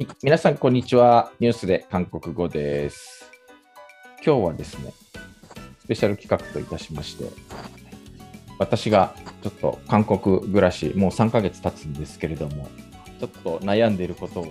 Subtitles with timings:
[0.00, 1.30] はい皆さん、こんにちは。
[1.40, 3.30] ニュースで韓国語です。
[4.24, 4.94] 今日はですね、
[5.80, 7.26] スペシャル企画といたしまして、
[8.58, 12.70] 私がちょっと韓国暮らし、もう3ヶ月経つんですけれども、
[13.20, 14.42] ちょっと悩んでいること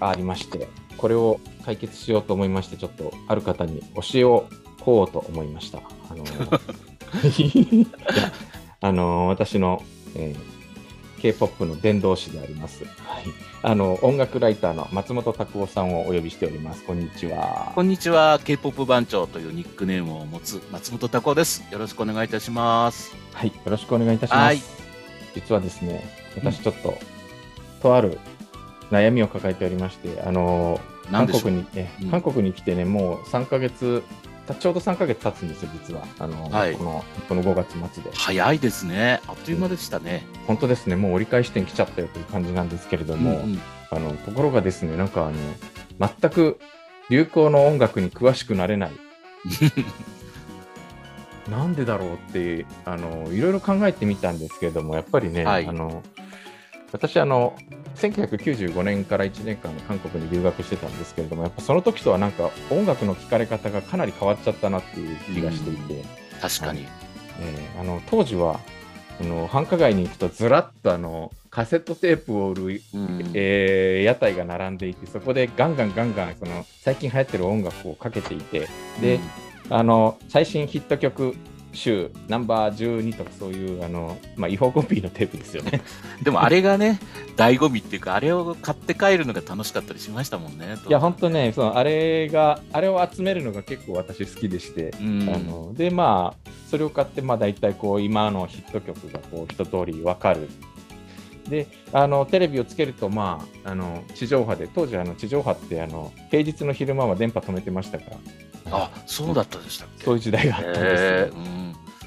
[0.00, 0.66] がありまして、
[0.96, 4.48] これを解決しようと思いまして、ちょっとある方に教えを
[4.80, 5.82] こうと思いました。
[6.10, 6.24] あの
[8.82, 9.84] あの私の、
[10.16, 10.55] えー
[11.20, 13.24] K-POP の伝道師であります、はい、
[13.62, 16.84] あの音楽ライターの松本拓夫さんをお呼びしております。
[16.84, 17.72] こんにちは。
[17.74, 21.64] こんにちは、K-POP 番長というニックネームを持つ松本拓夫です。
[21.70, 23.14] よろしくお願いいたします。
[23.32, 24.40] はい、よろしくお願いいたします。
[24.40, 24.86] はい
[25.36, 26.02] 実はですね、
[26.34, 26.98] 私ちょっと、
[27.82, 28.18] とある
[28.90, 30.80] 悩みを抱えておりまして、あの
[31.10, 36.06] 韓国にね、うん韓国に来てね、もう3ヶ月、たちょうど3ヶ月経つんですよ、実は。
[36.18, 38.10] あの、はいこのこの5月末で。
[38.14, 39.20] 早いですね。
[39.26, 40.24] あっという間でしたね。
[40.46, 45.36] 本当ですね、もう折り返し点来ちゃったよという感じなんですけれども、うんうんあのところがですね、なんかあの
[46.20, 46.58] 全く
[47.08, 48.90] 流行の音楽に詳しくなれない。
[51.48, 56.02] なんでだろうってあのいろいろ考えてみたんですけれども、やっぱりね、はいあの
[56.92, 57.56] 私あの、
[57.96, 66.04] 1995年から1年間韓国に留学してたんですけれども、やっぱその時とはなんか音楽の聴かれ方がかなり変わっちゃったなっていう気がしていて、
[66.40, 66.86] 確かに。
[67.40, 68.60] えーあの当時は
[69.20, 73.30] あの繁華街に行くとずらっとあのカセットテープを売るうん。
[73.34, 78.68] えー屋台が並んでいてそこでガンガンガンガンその最近流行ってる音楽をかけていて。
[79.00, 79.20] で、
[79.68, 81.34] あの最新ヒット曲
[81.76, 85.82] 集ナンバー12とかそういうあの、まあ、違法コピーのテープですよね。
[86.18, 86.98] う んでもあれがね、
[87.36, 90.76] 醍醐味っていうか、あれを買って帰るのが楽しかったりしましたもんね。
[90.88, 100.48] いや本当ねそのあれがあれを集めるのが結構私好きでして、うんあのでまあそれを買ってまあ大体こう今のヒット曲がこう一通りわかる。
[101.48, 108.16] であのテレビをつけると、まあ、あの地上波で当時あの地上波ってあの平日の昼間は電波止めてましたから
[108.70, 110.04] あ、そうだったでしたっけ？
[110.04, 111.32] そういう時代があったんです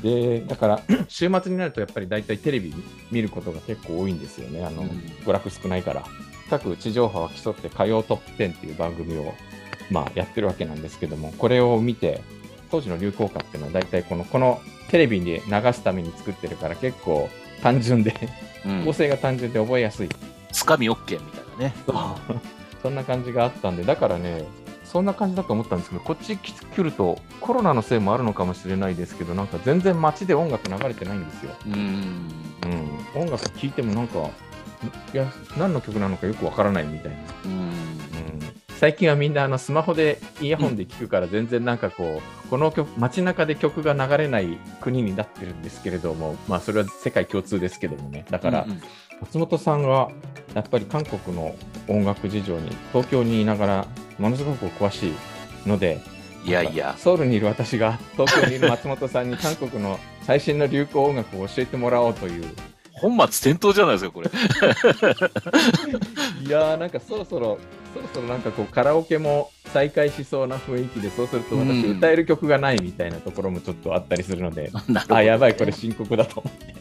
[0.02, 2.74] でだから 週末になるとやっぱり大体テレビ
[3.12, 4.66] 見ることが結構多いんですよね。
[4.66, 4.88] あの、うん。
[4.90, 6.04] 娯楽少ないから。
[6.50, 9.34] 各地上波は競って歌謡トップ10っていう番組を、
[9.92, 12.22] まあ、やってるわけなんですけどもこれを見て
[12.72, 14.60] 当時の流行歌っていうのは大体このこの
[14.90, 15.42] テレビに流
[15.74, 17.30] すために作ってるから結構
[17.62, 18.16] 単純で
[18.66, 18.86] うん。
[18.86, 20.10] 構成が単純で覚えやすい、
[20.52, 21.74] つかみ OK みたいなね。
[22.82, 24.44] そんな感じがあったんでだからね
[24.92, 32.50] そんな感じだと思ったんですけどこっち来来るとコロナのせいもあるのかもしれないですけどなんか全然街で音楽流れてないんですようん。
[33.16, 34.30] うん、音楽聴いてもなんか、
[35.14, 37.18] いや、何の曲なのかよくわからないみたいな。
[37.46, 37.70] うんうん、
[38.70, 48.26] 最近はみんなあのスマホでイヤホンで聴くから全然なんかこう、この曲、街中で曲が流れない国になってるんですけれども、まあそれは世界共通ですけどもね。
[48.30, 48.68] だから
[49.22, 50.10] 松本さんが
[50.54, 51.56] やっぱり韓国の
[51.88, 53.88] 音楽事情に東京にいながら
[54.20, 55.14] ものすごくお詳しい
[55.68, 56.00] ので、
[56.46, 62.46] いやいや、ソウルにいる私が東京にいる松本さんに韓国の最新の流行音楽を教えてもらおうという。
[62.94, 64.30] 本末転倒じゃないですか、これ。
[66.46, 67.58] いやーなんかそろそろ
[67.94, 71.98] そろそろなんかこうカラオケも再開しそうな雰囲気でそうすると私うん。
[71.98, 74.72] 歌える曲がないみたいなところもちょっとあったりするので、
[75.10, 76.74] あやばいこれ深刻だと思って。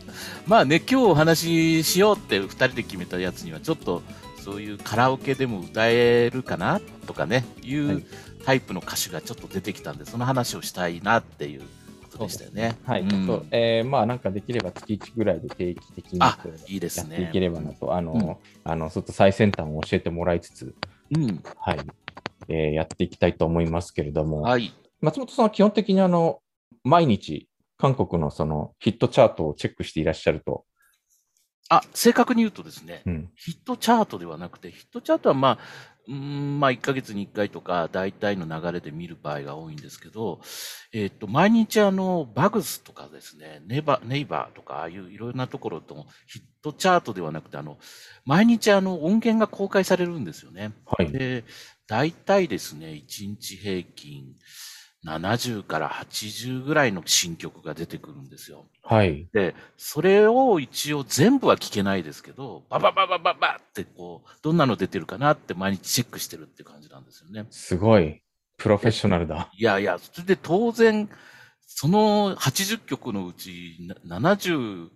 [0.46, 4.02] まあね、今日お話ししようって2人で決めたやつには、ちょっと
[4.46, 7.96] そういうカラオケでも歌えるかなとかね、いはい。
[7.96, 8.04] う
[8.44, 11.62] タイプの歌手がちょっと出てきたんで、その話をしたいなっていう
[12.12, 12.78] ことでしたよね。
[12.84, 13.26] はい、うん。
[13.26, 18.36] そうえーまあなんかできれば月1ぐらいで定期的にやっていければなと、あの、うん。
[18.70, 20.76] あの、ちょっと最先端を教えてもらいつつ、
[21.12, 21.42] うん。
[21.58, 21.80] はい、
[22.48, 24.72] えーやっていきたいと思いますけれども、はい。
[25.00, 26.38] 松本さんは基本的にあの、
[26.84, 27.48] 毎日、
[27.78, 30.65] 韓国のそのヒットチャートをチェックしていらっしゃると、
[31.68, 35.58] あ、正確に言うとですね、うん、ヒットチャートではなくて、ヒットチャートはまあ、
[36.08, 40.40] うーんまあ、1ヶ月に1回とか、大体の流れで見る場合が多いんですけど、
[40.92, 47.78] えっ、と、毎日あの、バグスとかですね、ネバ、ネイバーとか、ああいういろいろなところと、ヒットチャートではなくて、あの、
[48.24, 50.72] 毎日あの、音源が公開されるんですよね。
[50.86, 51.10] はい。
[51.10, 51.44] で、
[51.88, 54.36] 大体ですね、1日平均
[55.06, 58.66] 70から80ぐらいの新曲が出てくるんですよ。
[58.82, 59.28] はい。
[59.32, 67.46] で、それを一応全部は聞けないですけど、ババババババってこう、どんなの出てるかなって毎日チェックしてるって感じなんですよね。
[67.50, 68.20] すごい。
[68.56, 69.50] プロフェッショナルだ。
[69.56, 71.08] いやいや、それで当然、
[71.66, 74.88] その80曲のうちな76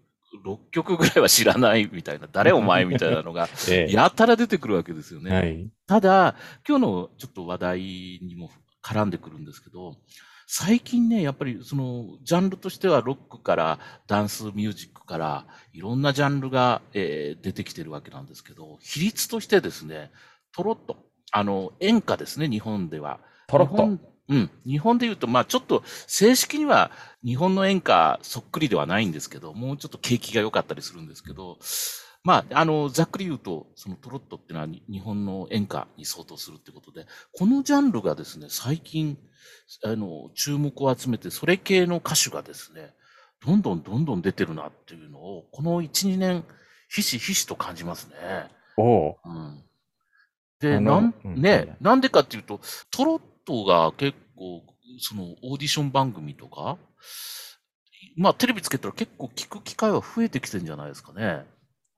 [0.71, 5.31] 曲ぐらいは知らないみたいな、誰お前みたいなのが、 ええやたら出てくるわけですよね。
[5.31, 5.69] はい。
[5.87, 6.35] ただ、
[6.67, 7.81] 今日のちょっと話題
[8.23, 8.51] にも
[8.83, 9.97] 絡んでくるんですけど、
[10.47, 13.79] 最近ね、やっぱりそのジャンルとしてはロックから
[14.09, 20.11] ダンスミュージックからいろんなジャンルが、えー出てきてるわけなんですけど、比率としてですね、
[20.53, 20.97] トロット。
[21.31, 23.21] あの、演歌ですね、日本では。
[23.47, 23.75] トロット。
[23.77, 24.01] 日本
[24.31, 24.51] うん。
[24.65, 26.91] 日本で言うと、まあちょっと正式には
[27.25, 31.59] 日本の演歌そっくりではないんですけど、もうちょっと景気が良かったりするんですけど、
[32.23, 39.19] まあ、あの、ざっくり言うと、そのトロットっていうのはに日本の演歌に相当するってことで、このジャンルがですね、最近、
[39.85, 42.95] あの、注目を集めて、それ系の歌手がですね、
[43.45, 46.45] どんどんどんどん出てるなっていうのを、この1、2年、
[46.91, 48.17] ひしひしと感じますね。
[48.77, 49.65] おううん。
[50.61, 54.63] で、なん、うんね、なんでかっていうと、トロットが結構、
[54.99, 56.77] その、オーディション番組とか、
[58.17, 61.47] まあ、テレビつけたら結構聞く機会は増えてきてんじゃないですかね。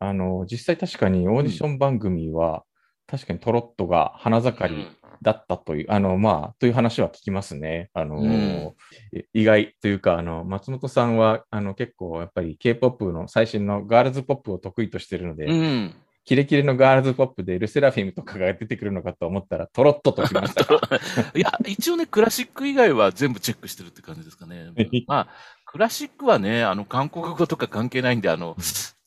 [0.03, 2.65] あの、実際確かにオーディション番組は、
[3.07, 4.87] 確かにトロットが花盛り
[5.23, 7.89] だったという、あの、まあ、という話は聞きますね。
[7.95, 8.75] あの、うん
[9.13, 15.95] い意外というか、あの、松本さんは、あの、結構やっぱり K-POP の最新のガールズポップを得意としているので、うん。
[16.25, 20.81] キレキレのガールズポップでルセラフィムとかが出てくるのかと思ったら、トロットときましたか。
[21.35, 24.71] いや、一応ね、クラシック以外は全部チェックしてるって感じですかね。
[25.07, 25.29] まあ、
[25.67, 28.57] クラシックはね、あの、韓国語とか関係ないんで、あの、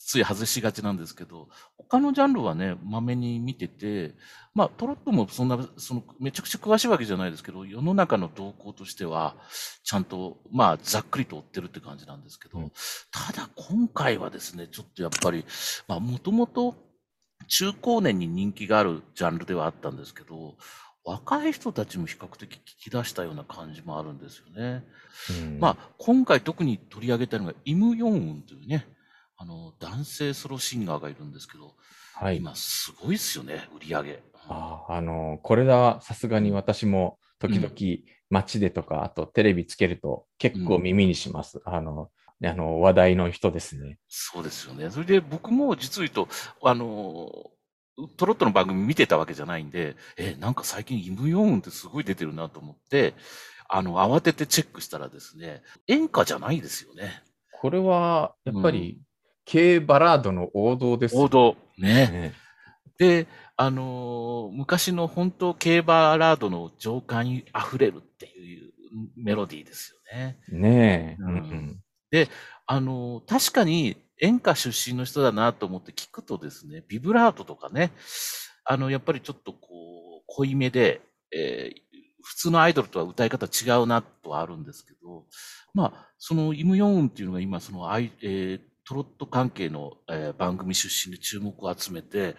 [0.05, 4.13] つい外しがちなんですけど、他のジャンルはね、まめに見てて、
[4.53, 9.35] まあ、トロットもそんな、その、めちゃくちゃ詳しいわけじゃないですけど、世の中の動向としては、
[9.83, 12.71] ちゃんと、まあ、ざっくりと追ってるって感じなんですけど、うん
[13.11, 15.43] ただ今回はですね、ちょっとやっぱり、
[15.87, 16.75] まあ、もともと
[17.47, 20.55] 中高年に人気があるジャンルではあったんですけど、
[21.03, 24.83] 若い人たちも比較的聞き出したような感じもあるんですよね。
[25.41, 28.87] うんまあ、今回特に取り上げたのが、イム・ヨンウンというね、
[29.37, 31.73] あの、男性ソロシンガーがいるんですけど、
[32.13, 32.37] はい。
[32.37, 34.23] 今すごいっすよね、売り上げ。
[34.47, 37.73] ああの、これはさすがに私も時々
[38.29, 41.61] 街でとか、あとテレビつけると結構耳にします。
[41.65, 42.09] あの、
[42.43, 43.97] あの話題の人ですね。
[44.07, 44.89] そうですよね。
[44.89, 46.27] それで僕も実を言うと、
[46.63, 47.29] あの、
[48.17, 53.13] トロットの番組見てたわけじゃないんで、え、なんか最近イム・ヨンウンってすごい出てるなと思って、
[53.69, 57.23] あの、慌ててチェックしたらですね、演歌じゃないですよね。
[57.53, 58.99] これはやっぱり、
[59.49, 61.55] 軽バラードの王道です王道。
[61.77, 61.93] ね。
[62.11, 62.33] ね。
[62.97, 63.27] で、
[63.57, 68.71] あのー昔の本当競馬ラードの情感に溢れるっていう
[69.17, 70.37] メロディーですよね。
[70.49, 71.21] ねえ。
[71.21, 71.81] ううんん
[72.67, 77.91] あのー確かに演歌出身の人だなと思って聞くとですね、ビブラートとかね、
[78.63, 81.01] あの、やっぱりちょっとこう、濃いめで、
[81.31, 81.85] えー
[82.27, 85.25] 普通のアイドルとは歌い方違うなとはあるんですけど、
[85.75, 92.35] まあ、そのイム・ヨンウンっていうのが今、そのアイ、えートロット関係の、えー番組出身で注目を集めて、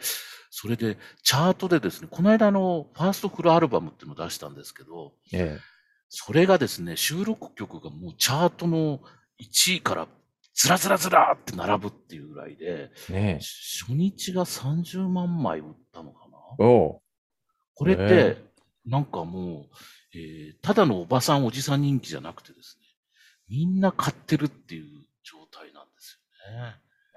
[0.51, 5.59] それでチャートでですね、この間あの、ファーストフルアルバムっていうのを出したんですけど、え
[6.09, 9.01] それがですね、収録曲がもうチャートの
[9.41, 10.07] 1位から
[10.55, 13.13] ずらずらずらって並ぶっていうぐらいで、え。
[13.13, 16.39] ね初日が30万枚売ったのかな？
[17.75, 18.37] これってへ、
[18.87, 19.77] なんかもう、
[20.15, 22.87] えーただのおばさん、おじさん人気じゃなくてですね、
[23.49, 25.06] みんな買ってるっていう。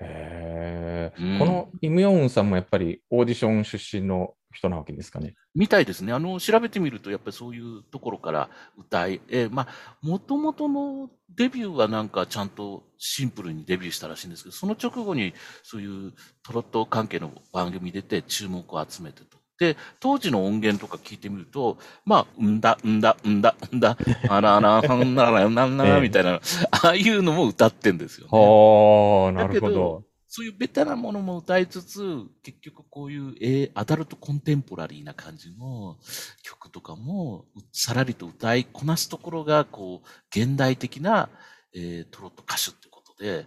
[0.01, 5.35] へえ、うんこのイム・ヨンウンさんもやっぱりオーディション出身の人なわけですかね。
[5.53, 6.11] みたいですね。
[6.11, 9.67] あの、調べてみると、やっぱりそういうところから歌い、えーまあ、
[10.01, 15.33] もともとのデビューはなんかちゃんとシンプルにデビューしたらしいんですけど、その直後に
[15.63, 19.38] そういうトロット関係の番組出て注目を集めてと。
[19.59, 23.97] で、当時の音源とか聞いてみると、まあ、うんだ、うんだ、うんだ、うんだ、
[24.29, 26.39] あらら、なんなら、なんなら、みたいな、
[26.71, 28.29] ああいうのも歌ってんですよね。
[28.31, 30.03] はあ、なるほどど。
[30.31, 31.99] そういうベタなものも歌いつつ、
[32.41, 35.97] 結局こういう、えーアダルトコンテンポラリーな感じの
[36.43, 41.29] 曲とかも、うさらりと歌いこなすところが、こう、現代的な、
[41.75, 43.45] えートロット歌手ってことで、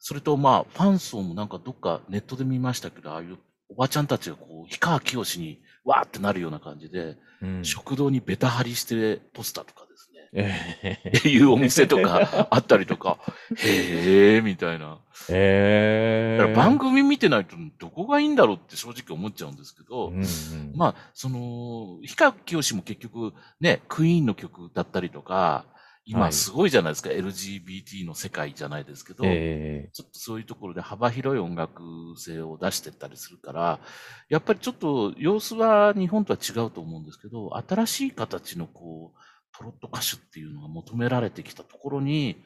[0.00, 10.28] それとまあ、ファン層もなんかどっかネットで見ましたけど、ああいうおばちゃんたちがこう、氷川きよしにわーってなるような感じで、うん食堂にベタ貼りしてポスターとかですね。
[10.32, 13.18] ええっていうお店とか あったりとか、
[13.58, 14.98] へーみたいな。
[15.28, 25.73] えだから番組見てないとどこがいいんだろうって正直思っちゃうんですけど、うんうんまあ、その、氷川きよしも結局ね、クイーンの曲だったりとか、はい
[26.06, 31.82] 今すごいじゃないですか、LGBT の世界じゃないですけど、えちょっとそういうところで幅広い音楽
[32.18, 33.80] 性を出してったりするから、
[34.28, 39.18] やっぱりちょっと様子は日本とは違うと思うんですけど、新しい形のこう、
[39.56, 42.36] トロット歌手っていうのが求められてきたところに、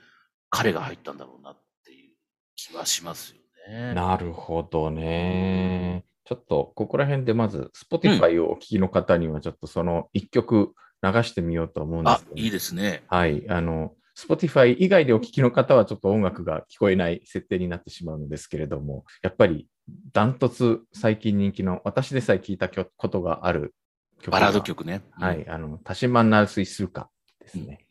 [0.51, 2.15] 彼が入ったんだろうなっていう
[2.55, 3.91] 気はしますよね。
[3.91, 6.05] えなるほどね。
[6.25, 13.03] ちょっとここら辺でまず Spotify をお聞きの方にはちょっとその一曲流してみようと思うんであすけ、どいいですね。
[13.09, 13.49] はい。
[13.49, 19.69] あの、Spotify 以外でお聞きの方はちょっと音楽が聞こえない設定になってしまうんですけれども、やっぱり
[20.13, 23.75] ダントツ最近人気の、私でさえ聞いたことがある
[24.21, 25.03] 曲バラード曲ね。
[25.13, 27.09] はい、あの、タシマンナルスイスルカ
[27.41, 27.63] ですね。
[27.71, 27.87] うん、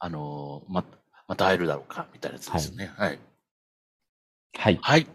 [0.00, 0.84] あのま、
[1.26, 2.92] また会えるだろうか、みたいなやつですね。
[2.96, 3.18] はい。
[4.58, 4.78] はい。
[4.82, 5.06] はい。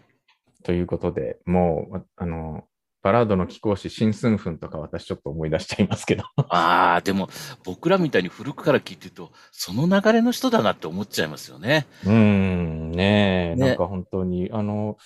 [0.64, 2.66] ということで、もう、あの、
[3.06, 6.24] バラードの貴公子、シンスンフンとか私ちょっと思い出しちゃいますけど。
[6.48, 7.28] ああ、でも
[7.62, 11.86] 僕らみたいに古くから聞いてると、その流れの人だなって思っちゃいますよね。
[12.04, 14.96] うん、ねえ、ねなんか本当に、あの、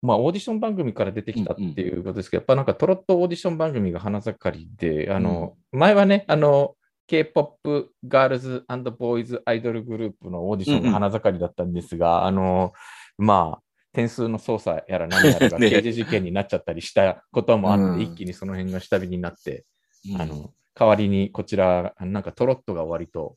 [0.00, 6.74] まあ、オーディション番組から出てきたっていうことですけど、うんうん、やっぱなんかトロットオーディション番組が花盛りで、あの、うん、前はね、あの、
[7.06, 8.64] K-POP ガールズ
[8.98, 12.72] ボーイズアイドルグループのオーディションが花盛りだったんですが、うんうん、あの、
[13.18, 13.63] まあ、
[13.94, 19.64] 点数の操作やら何やらが 刑事事件になっちゃったりしたこともあって、ね、一気にその辺が下火になって、
[20.12, 23.36] うん、あの、代わりにこちら、なんかトロットが割と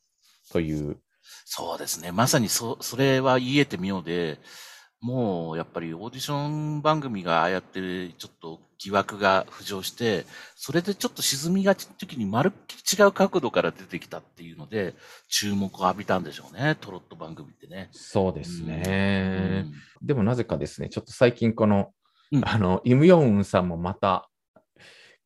[0.51, 0.97] という。
[1.45, 2.11] そうですね。
[2.11, 4.39] まさにそ、それは言えてみようで、
[5.01, 10.25] もうやっぱりオーディション番組がああやってちょっと疑惑が浮上して、
[10.55, 14.95] それでちょっと沈みがちの時にまるっきり違う角度から出てきたっていうので、
[15.29, 17.89] 注目を浴びたんでしょうね、トロット番組ってね。
[17.91, 19.65] そうですね。
[20.01, 21.91] うん、でもなぜかですね、ちょっと最近この、
[22.31, 24.29] うん、あの、イムヨンウンさんもまた、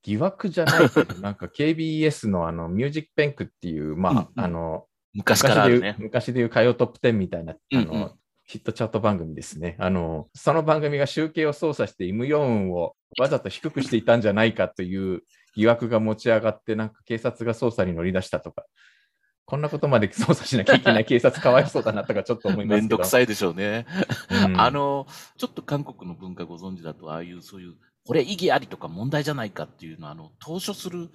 [0.04, 5.96] 疑惑じゃないけど、なんか KBS のあの、ミュージックペンクっていう、まあ、うんうん、あの、昔からね。
[6.00, 8.12] 昔でいう歌謡トップ10みたいな、あの、うんうん
[8.52, 9.78] ヒットチャート番組ですね。
[9.80, 15.22] あの、その番組が集計を操作して、イム・ヨンをわざと低くしていたんじゃないかという
[15.56, 18.66] 疑惑が持ち上がって、なんか警察が捜査に乗り出したとか、
[19.46, 23.86] こんなことまで捜査しなきゃいけない 警察かわいそうだなとかちょっと思いますめんどくさいでしょうね。
[24.46, 31.10] うん、あの、ちょっと韓国の文化ご存知だと、ああいうそういう、これ意義ありとか問題じゃないかっていうのは、あの、投書する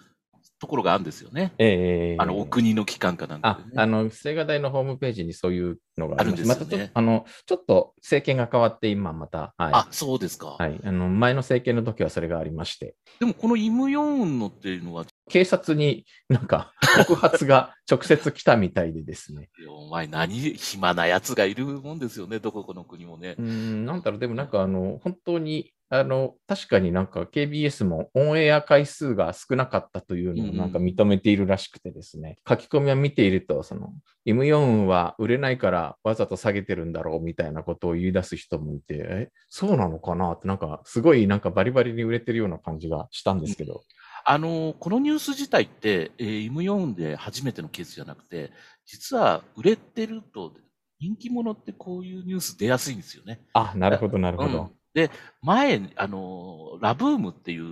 [0.58, 1.52] ところがあるんですよね。
[1.58, 9.72] ええー、あの、お国の機関かなんか、ね、あ、あの、青瓦台のホームページにそういうのがあるんですよ、ね、またちょあの、ちょっと政権が変わって今また、はい。
[9.72, 10.56] あ、そうですか。
[10.58, 10.80] はい。
[10.82, 12.96] あの、前の政権の時はそれがありまして。
[13.20, 16.72] でも、このイム・ヨンウンのっていうのは、警察になんか
[17.06, 19.50] 告発が直接来たみたいでですね。
[19.68, 23.34] お前何暇な奴がいるもんですよね、どこの国もね。
[23.38, 33.92] うん、なんだろう、でもなんかあの、本当にあの、確かになんか KBS もオンエア回数が少なかったというのをなんか認めているらしくてですね、うん、書き込みを見ていると、その、
[34.26, 43.74] M4 は売れないからわざと下げてるんだろうみたいなことを言い出す人もいて、え、そうなのかなってなんかすごいなんかバリバリに売れてるような感じがしたんですけど。
[43.74, 43.80] うん、
[44.24, 48.50] あの、このニュース自体って、えー、M4 で初めてのケースじゃなくて、
[48.84, 50.52] 実は売れてると
[50.98, 53.40] 人気者ってこういうニュース出やすいんですよね。
[53.52, 54.72] あ、なるほど、なるほど。
[54.96, 55.10] で、
[55.42, 57.64] 前、あの、ラブームっていう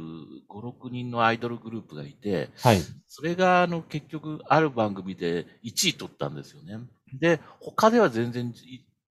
[0.46, 2.82] 5、6人のアイドルグループがいて、はい。
[3.08, 6.80] それが、あの、結局、ある番組で1位取ったんですよね。
[7.18, 8.52] で、他では全然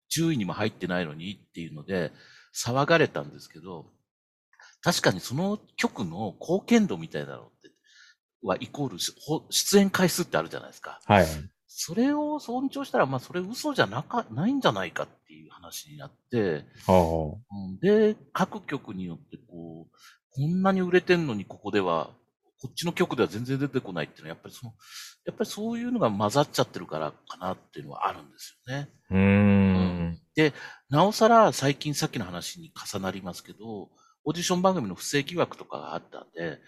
[0.09, 2.11] 10位にも入ってないのにっていうので、
[2.51, 3.85] 騒がれたんですけど、
[4.81, 7.69] 確かにその曲の貢献度みたいなのって、
[8.41, 8.97] はイコール
[9.51, 10.99] 出演回数ってあるじゃないですか。
[11.05, 11.27] はい。
[11.81, 19.95] それを尊重したら、まあ、それ嘘じゃなか、ないんじゃないかっていう話になって、はあ、で、各局によってこう、
[20.29, 22.09] こんなに売れてんのにここでは、
[22.61, 24.73] こっちの局では全然出てこないっていうのは、やっぱりその、
[25.25, 28.89] やっぱりそういうのが混ざっちゃってるからかなっていうのはあるんですよね。
[29.09, 30.53] うん,、で、
[30.89, 33.89] なおさら最近さっきの話に重なりますけど、
[34.25, 36.59] オーディション番組の不正疑惑とかがあったんで、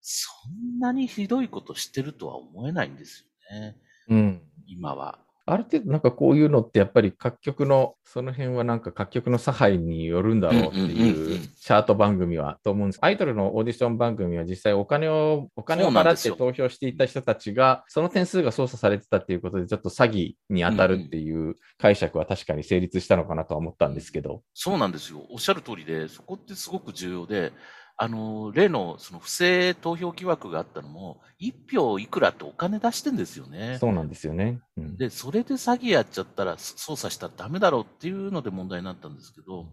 [0.00, 3.76] そんなにひどいことしてるとは思えないんですよね。
[4.08, 4.42] うん。
[4.66, 5.18] 今は。
[5.46, 12.98] ある程度なんかこういうのってやっぱり各局のその辺はなんか各局の差配によるんだろうっていうチャート番組はと思うんです。
[13.02, 24.42] アイドルのオーディション番組は実際お金を、お金を払って投票していた人たちがその点数が操作されてたっていうことでちょっと詐欺に当たるっていう解釈は確かに成立したのかなとは思ったんですけど。
[24.54, 25.26] そうなんですよ。
[25.28, 27.52] おっしゃる通りで、そこってすごく重要で、
[27.96, 33.78] あの、例のその不正投票疑惑があったのも、一票いくらってお金出してんですよね。
[33.80, 34.60] そうなんですよね。
[34.76, 39.68] うん、で、それで詐欺やっちゃったら、操作したらダメだろうっていうので問題になったんですけど、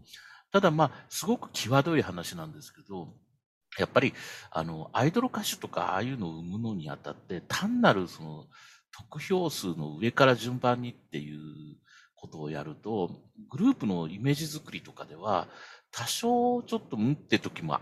[0.52, 3.08] ただまあ、すごく際どい話なんですけど、
[3.80, 4.14] やっぱり、
[4.52, 8.46] あの、アイドル歌手とかああいうのを生むのにあたって、単なるその、
[8.92, 11.40] 得票数の上から順番にっていう
[12.16, 15.48] ことをやると、グループのイメージ作りとかでは、
[15.92, 17.80] 多少ちょっとうんって時も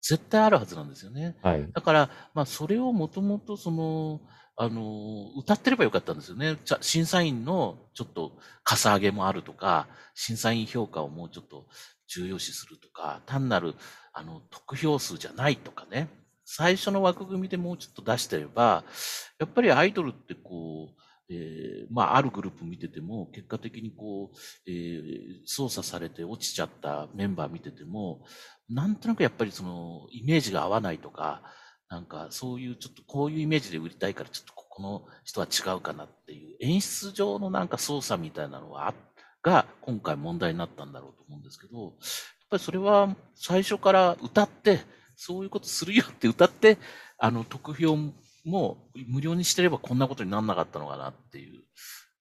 [0.00, 1.36] 絶対あるはずなんですよね。
[1.42, 1.70] はい。
[1.72, 4.20] だから、まあ、それをもともと、その、
[4.56, 6.58] あの、歌ってればよかったんですよね。
[6.80, 11.66] 審査員のちょっとかさ上げもあるとか、審査員評価をもうちょっと
[12.08, 13.74] 重要視するとか、単なる、
[14.12, 16.08] あの、得票数じゃないとかね。
[16.44, 18.84] 最初の枠組みでもうちょっと出してれば、
[19.38, 21.00] やっぱりアイドルってこう、
[21.30, 28.24] えーまあ、あるグループ見てても、結果的にこう、えー操作されて落ちちゃったメンバー見てても、
[28.68, 31.42] なんとなくやっぱりその、イメージが合わないとか、
[31.88, 38.94] なんかそういうちょっとこういうイメージで売りたいからちょっとここの人は違うかなっていう演出上のなんか操作みたいなのは
[39.42, 41.90] が今回問題になったんだろうと思うんですけど、やっ
[42.50, 44.80] ぱりそれは最初から歌って、
[45.16, 46.78] そういうことするよって歌って、
[47.18, 47.96] あの、得票
[48.44, 51.62] も無料にしてればこんなことにならなかったのかなっていう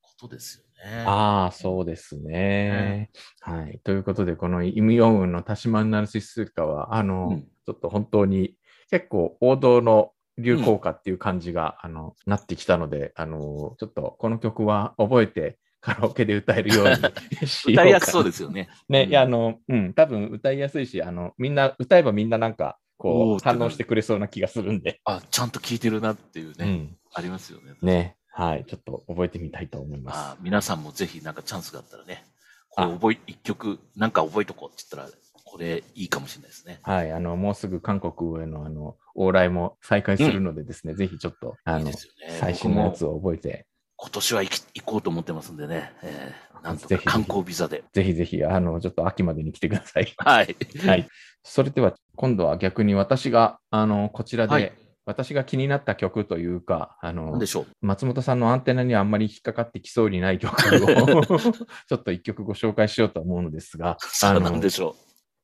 [0.02, 1.04] ことですよね。
[1.06, 3.10] ああ、そうですね。
[3.42, 3.80] はい。
[3.84, 8.56] ということで、このイム・ヨンウンのタシマンナルシスカは、あの、うんちょっと本当に
[8.90, 16.96] 結構王道の流行歌っていう感じが、あの、なってきたので、あの、ちょっとこの曲は覚えて カラオケで歌えるように
[17.48, 18.70] しようか歌いやすそうですよね。
[18.90, 25.00] ね、あの、うん、多分歌いやすいし、あの、みんな、歌えばみんななんか、こう、反応してくれそうな気がするんで。
[25.06, 26.98] あ、ちゃんと聞いてるなっていうね、うん。
[27.14, 27.74] ありますよね。
[27.82, 28.18] ね。
[28.28, 28.66] はい。
[28.66, 30.18] ちょっと覚えてみたいと思います。
[30.18, 32.26] あ皆さんもぜひなんかチャンスがあったらね、
[32.70, 36.80] これあ覚え、一曲なんか覚えとこうって言ったら、これいいかもしれないですね。
[36.84, 37.12] はい。
[37.14, 41.94] あの、もうすぐ韓国への、あの、往来も再開するのでですね、ぜひちょっと、あのいいね。
[42.38, 43.66] 最新のやつを覚えて、
[44.02, 47.84] 今年は行き行こうと思ってますんでね、えーなんとか観光ビザで。
[47.94, 50.14] ぜひぜひ、あの、ちょっと秋までに来てください。
[50.20, 50.56] はい。
[50.86, 51.08] はい。
[51.42, 54.74] それでは、今度は逆に私が、あの、こちらで、はい
[55.06, 57.66] 私が気になった曲というか、あので、しょう？
[57.82, 61.24] 松本さんのアンテナにあんまり引っかかってきそうにない曲を
[61.90, 64.96] ちょっと一曲ご紹介しようと思うのですが、さあ、のなんでしょ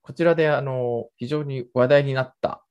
[0.04, 2.64] こちらであの非常に話題になった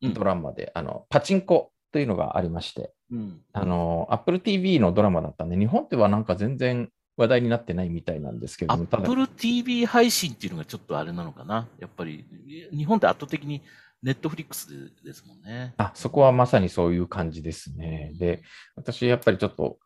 [0.00, 3.16] うんドラマで、あのパチンコというのがありまして、う。
[3.16, 3.40] うん。
[3.52, 11.68] あの Apple TV のドラマだったんで、日本ではなんか全然話題になってないみたいなんですけれども、Apple TV 配信っていうのがちょっとあれなのかな？
[11.78, 12.24] やっぱり、
[12.72, 13.62] 日本って圧倒的に
[14.04, 15.74] Netflix でですもんね。
[15.78, 18.12] あそこはまさにそういう感じですね。
[18.18, 18.42] で、
[18.76, 19.78] 私やっぱりちょっと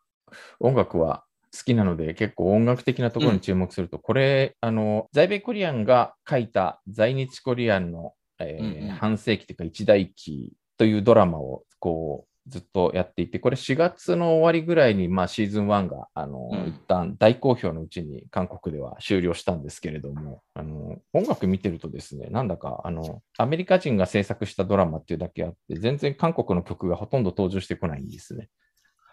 [0.59, 1.23] 音楽は
[1.55, 28.49] 好きなので、結構音楽的なところに注目すると、これ、あの、在米コリアンが書いた在日コリアンの、えーうんうん半世紀というか一代記というドラマをこうずっとやっていて、これ4月の終わりぐらいに、まあ、シーズン1が、あの、うん一旦大好評のうちに韓国では終了したんですけれども、あの、音楽見てるとですね、なんだか、あの、アメリカ人が制作したドラマっていうだけあって、全然韓国の曲がほとんど登場してこないんですね。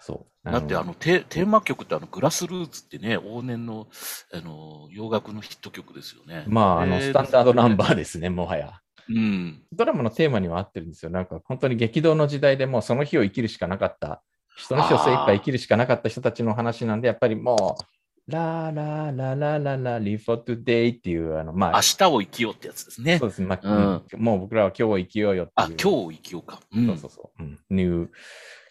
[0.01, 0.51] そう。
[0.51, 3.87] だってあのテテーマ曲ってあのグラスルーツってね、往年の
[4.33, 6.45] あの洋楽のヒット曲ですよね。
[6.47, 8.81] まあ、あの、えースタンダードナンバーですね、もはや。
[9.11, 9.63] うん。
[9.73, 11.11] ドラマのテーマには合ってるんですよ。
[11.11, 14.23] なんか、本当に激動の時代でもうその日を生きるしかなかった、
[14.57, 23.29] 人の日を精一杯生きるしかなかった人たちの話なんで、やっぱりもう、ラーラーララララ、live for today っていう、あの、ま明あ、日を生きようってやつですねそう。
[23.29, 25.55] ですね、まあうんもう僕らは今日を生きようよっていう。
[25.57, 26.61] あ、今日を生きようか。
[26.73, 28.11] うんそうそうそう、うん、いう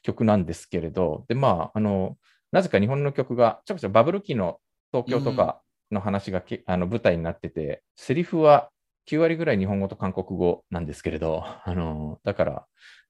[0.03, 2.17] 曲なんですけれど、で、まあ、あの、
[2.51, 4.59] なぜか日本の曲が、ちょこちょこバブル期の
[4.91, 8.69] 東京とかの話がけ、あの舞台になってて、セリフは
[9.09, 12.65] 9割ぐらい日本語と韓国語なんですけれど、あの、だから、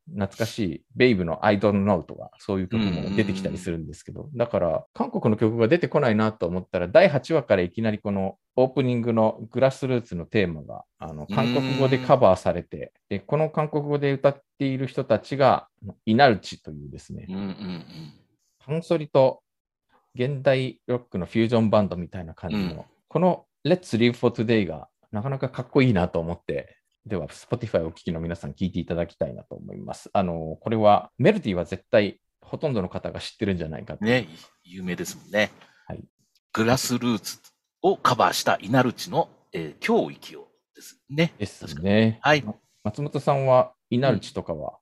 [0.08, 15.68] 懐かしい、ベイブの I don't know とか、そういう曲も出てきたりするんですけど、だから、韓国の曲が出てこないなと思ったら、第8話からいきなりこのオープニングのグラスルーツのテーマが、あの、韓国語でカバーされて、で、この韓国語で歌っている人たちが、
[16.06, 17.86] イナルチというですねうん、うんうん。
[18.58, 19.42] パンソリと
[20.16, 22.82] 現代ロックのフュージョンバンドみたいな感じの、うん
[23.12, 30.10] この Let's Live for Today がなかなかかっこいいなと思って、では Spotify をお聞きの皆さん聞いていただきたいなと思います。
[30.14, 34.06] あの、これはメロディーは絶対ほとんどの方が知ってるんじゃないかと。
[34.06, 34.28] ね、
[34.64, 35.52] 有名ですもんね。
[35.88, 36.04] はい
[36.52, 37.38] グラスルーツ
[37.84, 41.34] をカバーした稲ルチの、えー今日を生きようですね。
[41.38, 42.20] ですね。
[42.22, 42.44] はい。
[42.84, 44.80] 松本さんはイナルチとかは、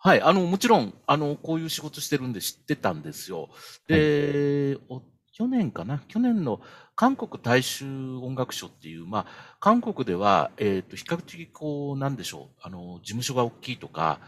[0.00, 0.22] はい。
[0.22, 3.48] あの、もちろん、あの、こういう仕事してるんで知ってたんですよ。
[3.88, 5.02] で、お
[5.36, 5.98] 去年かな？
[6.06, 6.60] 去年の
[6.94, 7.84] 韓国大衆
[8.22, 14.20] 音楽賞っていう、まあ、韓国では、えっ、と、比較的こう、なんでしょう、あの、事務所が大きいとか、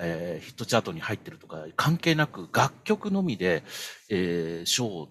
[0.00, 3.62] えーヒットチャートに入ってるとか、関係なく楽曲のみで、
[4.08, 5.08] えー賞を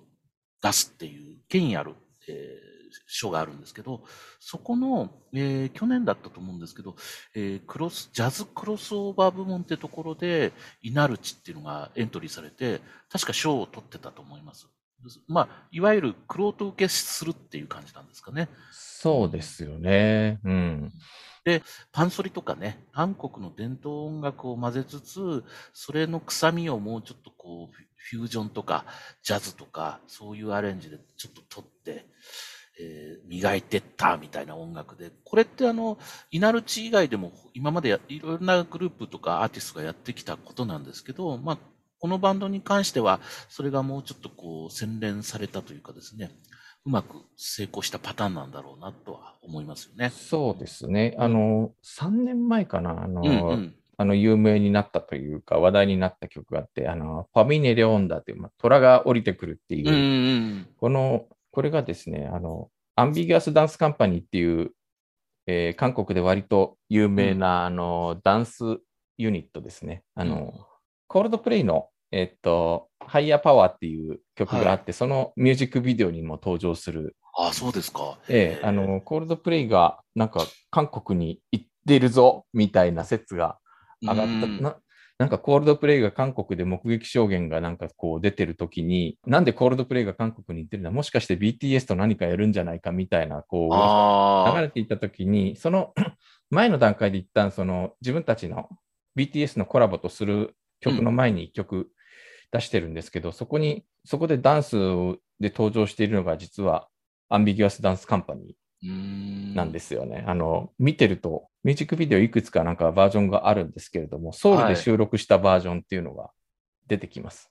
[0.63, 1.93] 出すっていう権威ある、
[2.27, 2.73] えー
[3.05, 4.03] 賞があるんですけど、
[4.39, 6.95] そこの、えー去年だったと思うんですけど、
[7.35, 14.67] えークロス、ジャズクロスオーバー部門ってところで、イナルチっていうのがエントリーされて、確か賞を取ってたと思います。
[15.27, 18.49] まあ、いわゆるクロート受けするっていう感じなんですかね。
[18.71, 20.39] そうですよね。
[20.43, 20.91] うん。
[21.91, 28.85] パンソリとかね、韓国の伝統音楽を混ぜつつ、それの臭みをもうちょっとこう、フュージョンとか、
[29.23, 32.05] ジャズとか、そういうアレンジでちょっと取って、
[32.79, 35.97] えー磨いてったみたいな音楽で、これってあの、
[36.31, 41.57] イナルチ以外でも今までやいろいろなグループとかアーティストがやってきたことなんですけど、まあ、
[42.03, 46.31] このバンドに関しては、それがもうちょっとこう、洗練されたというかですね、
[46.83, 50.09] うまく成功したパターンなんだろうなとは思いますよね。
[50.09, 51.15] そうですね。
[51.17, 53.75] あの、3年前かな、あの、うんうん。
[53.95, 64.71] あの有名になったというか、話題になった曲があって、あの、ファミネレオンダっていう、まあ、虎が降りてくるっていう、うんうんこの、これがですね、あの、アンビギュアスダンスカンパニーっていう、
[65.47, 68.79] えー韓国で割と有名な、あの、ダンス
[69.17, 70.03] ユニットですね。
[70.15, 70.73] あの、うん
[71.13, 78.19] コールドプレイの、えっと、ハイヤーパワーっていう曲があって、そのミュージックビデオにも登場する、ああ、そうですか。
[78.29, 83.57] ええあの、コールドプレイがなんか韓国に行ってるぞみたいな説が
[84.01, 84.75] 上がった、うんな
[85.19, 94.55] なんかコールドプレイが韓国で目撃証言がなんかこう出てるときに、なんでコールドプレイが韓国に行ってるのは、もしかして BTS と何かやるんじゃないかみたいな、こう。
[94.55, 95.93] 流れていたときに、その
[96.49, 98.69] 前の段階で一旦その自分たちの
[99.15, 101.89] BTS のコラボとする曲の前に一曲
[102.53, 104.75] 出してるんですけど、そこに、そこでダンス
[105.39, 106.87] で登場しているのが実は
[107.29, 110.23] アンビギュアスダンスカンパニうーなんですよね。
[110.27, 116.29] あの、見てるとミュージックビデオいくつかなんかバージョンがあるんですけれども、ソウルで収録したバージョンっていうのが
[116.87, 117.49] 出てきます。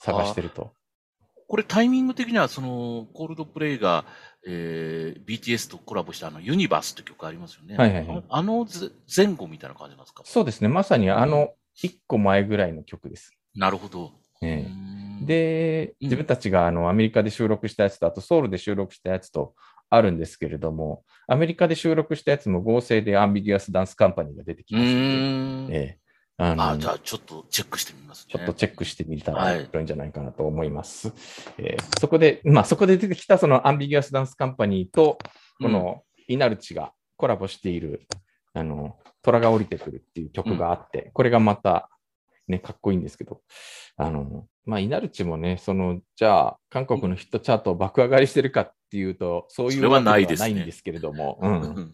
[0.00, 0.72] 探してると。
[1.46, 4.04] これタイミング的には、その、コールドプレイが、
[4.46, 7.76] えー、BTS とコラボしたあの、ユニバースって曲ありますよね。
[7.76, 10.22] はいはいはいああのぜ前後みたいな感じなんですか？
[10.24, 10.68] そうですね。
[10.68, 13.32] まさにあの一個前ぐらいの曲です。
[13.56, 14.12] なるほど。
[14.42, 16.06] えーん、で、うん。
[16.06, 19.54] 自分たちがあのアメリカで収録したやつと、あとソウルで収録したやつと
[19.88, 25.98] あるんですけれども、アメリカで収録したやつも合成でアンビギュアスダンスカンパニーが出てきうますので、
[26.38, 28.32] あのあ、じゃあちょっとチェックしてみますね。
[28.32, 31.12] ちょっとチェックしてみたらはい面白いんじゃないかなと思います。
[31.58, 35.18] えーそこで、まあ、そこで出てきたそのアンビギュアスダンスカンパニーと、
[35.60, 38.06] このイナルチがコラボしている、
[38.54, 41.90] あの、虎が降りてくるっていう曲があって、これがまた、
[42.50, 43.40] ね、かっこいいんですけど、
[43.96, 51.54] あの、まあ、イナルチもね、その、じゃあ、韓国のヒットチャートを爆上がりしてるかっていうと、そういうそれはないですねわけではないんですけれども、ううん。
[51.62, 51.92] ん、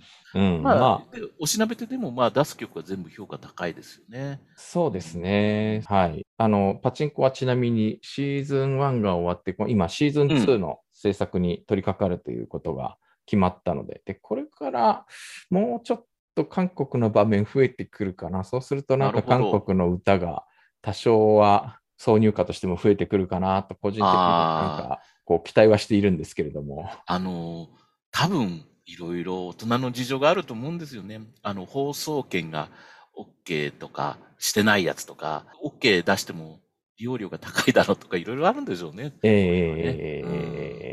[0.57, 4.41] うん、まあ、まあ、でおしなべてでも、まあ、出す曲は全部評価高いですよね。
[4.57, 5.83] そうですね。
[5.87, 6.27] はい。
[6.39, 15.07] あの、パチンコはちなみにシーズン1が終わって、今シーズン2の制作に取り掛かるということが決まったので、で、これから
[15.51, 16.05] もうちょっ
[16.37, 18.45] と韓国の場面増えてくるかな。
[18.45, 20.45] そうするとなんか韓国の歌が
[20.83, 26.89] 多少は挿入歌としても増えてくるかなと、個人的になんあかこう期待はしているんですけれども。
[27.07, 27.69] あの、
[28.13, 31.21] 多分、いろいろ大人の事情があると思うんですよね。
[31.43, 32.69] あの、放送権が
[33.45, 36.61] OK とかしてないやつとか、OK 出しても
[36.99, 39.13] 利用料が高いだろうとか、いろいろあるんでしょうね。
[39.23, 40.23] え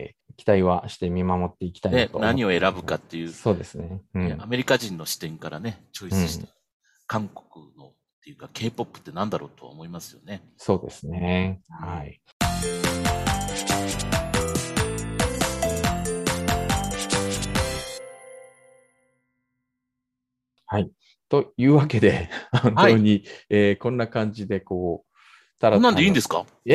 [0.10, 4.02] ー期待はして見守っていきたいなねと思って何を選ぶかっていう、そうですね。
[4.16, 6.50] うんねアメリカ人の視点からね、チョイスして、うん
[7.06, 7.94] 韓国のっ
[8.24, 10.42] ていうか、K-POP ってなんだろうとは思いますよね。
[10.58, 11.62] そうですね。
[11.70, 12.22] はい。
[20.66, 20.90] はい。
[21.30, 22.30] というわけで、
[22.64, 25.13] 本当に、えーこんな感じで、こう、
[25.70, 26.46] たこんなんでいいんですか？
[26.66, 26.72] い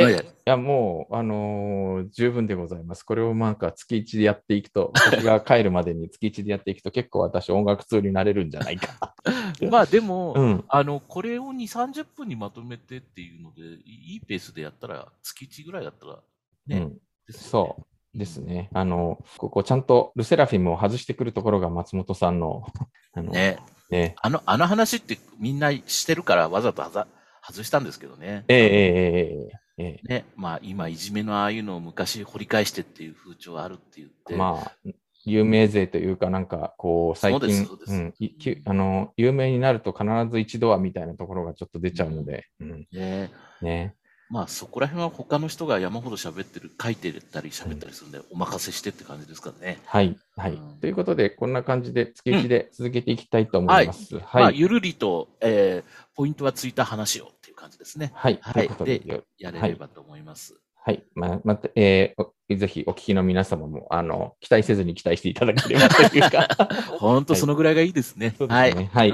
[0.47, 3.03] や、もう、あのー十分でございます。
[3.05, 9.15] これをなんか月1でやっていくと、 私が帰るまでに月1でやっていくと、結構私音楽通になれるんじゃないか
[9.61, 9.69] な。
[9.71, 10.65] まあでも、うん。
[10.69, 16.19] あの、これを2、30分にまとめてっていうので、いいペースでやったら、月1ぐらいだったら、
[16.67, 16.79] ね。
[16.79, 16.99] うん。
[17.31, 17.77] そ
[18.15, 18.19] う。
[18.19, 18.71] ですね。
[18.73, 22.65] あの、ここちゃんとルセラフィムを外してくるところが松本さんの、
[23.13, 23.59] あの、ね。
[23.91, 24.15] ね。
[24.23, 27.07] あの、あの話ってみんなしてるからわざとはざ
[27.49, 28.45] 外したんですけどね。
[28.49, 30.25] えええええええね。
[30.37, 34.35] まあ今、いじめのああいうのを昔掘り返してっていう風潮あるって言って。
[34.35, 34.73] えまあ、
[35.25, 42.87] 有名税というか、なんか、こう、最そうです近あの、有名になると必ず一度はみたいなところがちょっと出ちゃうので、うん。
[42.93, 43.31] ね。
[43.63, 43.95] ね。
[44.31, 49.79] まあそこら辺は他の人が山ほど喋ってる、書いてたり喋ったりするんで、お任せしてって感じですからね。
[49.87, 50.19] はい。
[50.37, 50.81] はいうん。
[50.81, 54.17] ということで、こんな感じで月1で続けていきたいと思います。
[54.17, 54.59] まあ、はい。
[54.59, 58.13] ゆるりと、えー、ポイントはついた話を感じですね。
[58.15, 58.39] はい。
[58.41, 60.59] はいということで、でやれればと思います。
[60.89, 61.05] はい。
[61.15, 66.49] まあ、また、えーおぜひお聞きの皆様も、あの、期待せずに期待していただければというか。
[66.99, 68.35] 本当そのぐらいがいいですね。
[68.49, 68.75] はい。
[68.75, 68.89] ね。
[68.91, 69.13] はい。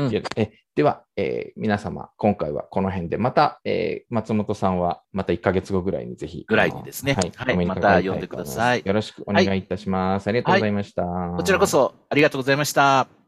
[0.76, 6.44] では、えー皆様、今回はこの辺で、また、えー松本さんはまた1ヶ月後ぐらいにぜひ。
[6.46, 10.28] ぐらいにですねはいお目にかかりまたいと思呼んでくださいよろしくお願いいたします。
[10.28, 11.02] ありがとうございました。
[11.37, 13.24] こちらこそありがとうございました。